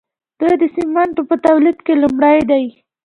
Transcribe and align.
دوی 0.39 0.53
د 0.61 0.63
سیمنټو 0.75 1.21
په 1.29 1.35
تولید 1.45 1.77
کې 1.85 1.93
لومړی 2.03 2.37
دي. 2.49 2.65